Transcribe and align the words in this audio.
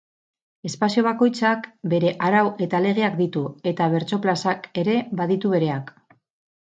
Espazio 0.67 1.03
bakoitzak 1.07 1.67
bere 1.91 2.13
arau 2.29 2.41
eta 2.67 2.79
legeak 2.85 3.19
ditu 3.21 3.43
eta 3.73 3.93
bertso-plazak 3.93 4.67
ere 4.85 4.97
baditu 5.21 5.53
bereak. 5.57 5.93